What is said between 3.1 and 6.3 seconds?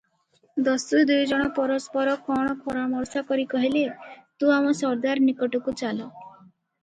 କରି କହିଲେ, "ତୁ ଆମ ସର୍ଦ୍ଦାର ନିକଟକୁ ଚାଲ।